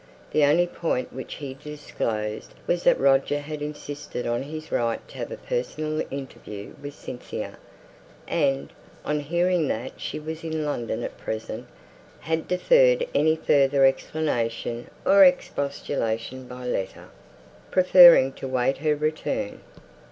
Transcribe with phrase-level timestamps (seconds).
[0.31, 5.17] The only point which he disclosed was that Roger had insisted on his right to
[5.19, 7.59] have a personal interview with Cynthia;
[8.27, 8.73] and,
[9.05, 11.67] on hearing that she was in London at present,
[12.21, 17.09] had deferred any further explanation or expostulation by letter,
[17.69, 19.61] preferring to await her return.